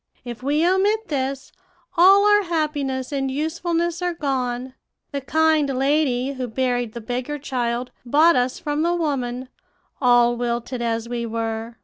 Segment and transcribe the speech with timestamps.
[0.25, 1.51] If we omit this,
[1.95, 4.73] all our happiness and usefulness are gone.
[5.11, 9.47] The kind lady who buried the beggar child bought us from the woman,
[10.01, 11.75] all wilted as we were.